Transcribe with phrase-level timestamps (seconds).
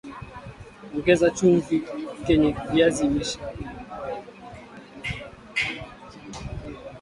[0.95, 1.77] Ongeza chumvi
[2.25, 3.39] kenye viazi lishe